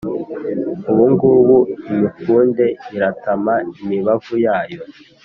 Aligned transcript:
Ubu 0.91 1.03
ngubu 1.13 1.57
imikunde 1.91 2.65
iratama 2.95 3.53
imibavu 3.81 4.33
yayo, 4.45 4.81